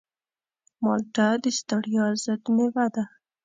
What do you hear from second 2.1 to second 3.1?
ضد مېوه ده.